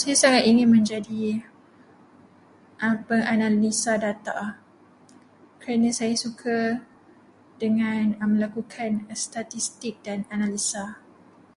Saya 0.00 0.12
sangat 0.22 0.44
ingin 0.50 0.68
menjadi 0.76 1.22
penganalisa 3.08 3.92
data, 4.06 4.38
kerana 5.60 5.88
saya 5.98 6.12
suka 6.24 6.58
dengan 7.62 8.02
melakukan 8.32 8.92
statistik 9.22 9.94
dan 10.06 10.20
analisa. 10.36 10.84